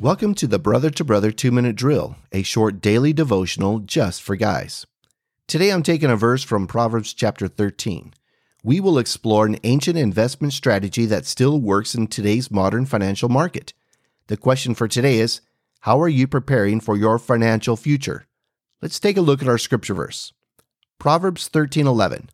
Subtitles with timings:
[0.00, 4.36] Welcome to the Brother to Brother 2 Minute Drill, a short daily devotional just for
[4.36, 4.86] guys.
[5.48, 8.14] Today I'm taking a verse from Proverbs chapter 13.
[8.62, 13.72] We will explore an ancient investment strategy that still works in today's modern financial market.
[14.28, 15.40] The question for today is
[15.80, 18.28] How are you preparing for your financial future?
[18.80, 20.32] Let's take a look at our scripture verse.
[21.00, 22.28] Proverbs 13:11.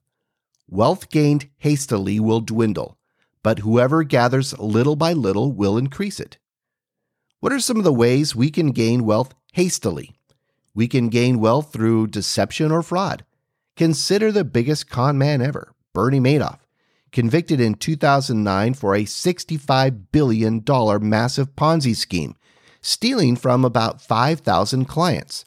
[0.68, 2.98] Wealth gained hastily will dwindle,
[3.42, 6.36] but whoever gathers little by little will increase it.
[7.44, 10.14] What are some of the ways we can gain wealth hastily?
[10.74, 13.22] We can gain wealth through deception or fraud.
[13.76, 16.60] Consider the biggest con man ever, Bernie Madoff,
[17.12, 20.64] convicted in 2009 for a $65 billion
[21.06, 22.34] massive Ponzi scheme,
[22.80, 25.44] stealing from about 5,000 clients.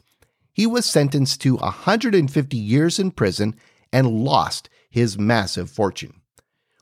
[0.52, 3.56] He was sentenced to 150 years in prison
[3.92, 6.20] and lost his massive fortune.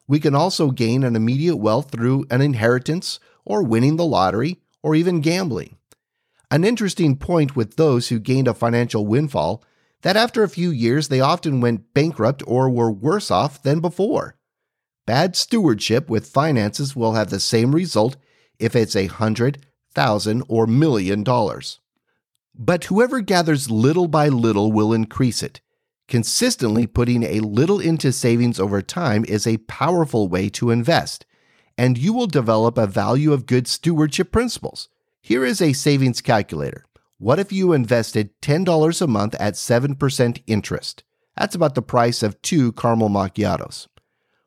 [0.07, 4.95] We can also gain an immediate wealth through an inheritance or winning the lottery or
[4.95, 5.77] even gambling.
[6.49, 9.65] An interesting point with those who gained a financial windfall
[10.03, 14.37] that after a few years they often went bankrupt or were worse off than before.
[15.05, 18.17] Bad stewardship with finances will have the same result
[18.61, 21.81] if it's a hundred, thousand, or million dollars.
[22.55, 25.61] But whoever gathers little by little will increase it.
[26.07, 31.26] Consistently putting a little into savings over time is a powerful way to invest,
[31.79, 34.89] and you will develop a value of good stewardship principles.
[35.21, 36.87] Here is a savings calculator.
[37.19, 41.03] What if you invested $10 a month at 7% interest?
[41.37, 43.87] That's about the price of two caramel macchiatos.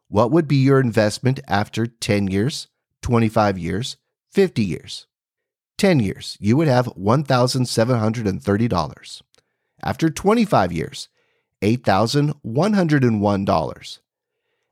[0.07, 2.67] What would be your investment after 10 years,
[3.01, 3.97] 25 years,
[4.31, 5.07] 50 years?
[5.77, 9.21] 10 years, you would have $1,730.
[9.81, 11.07] After 25 years,
[11.61, 13.99] $8,101.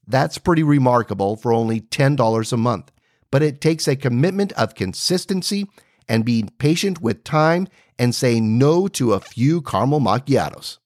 [0.07, 2.91] That's pretty remarkable for only $10 a month,
[3.29, 5.67] but it takes a commitment of consistency
[6.11, 10.77] and being patient with time and saying no to a few caramel macchiatos.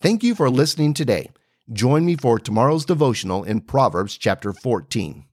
[0.00, 1.30] Thank you for listening today.
[1.72, 5.24] Join me for tomorrow's devotional in Proverbs chapter 14.